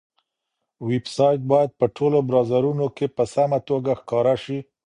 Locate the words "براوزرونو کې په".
2.29-3.23